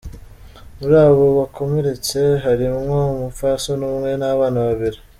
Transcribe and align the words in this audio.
Muri 0.79 0.95
abo 1.05 1.23
bakomeretse, 1.39 2.19
harimwo 2.43 2.97
umupfasoni 3.13 3.83
umwe 3.91 4.11
n'abana 4.19 4.59
babiri. 4.67 4.97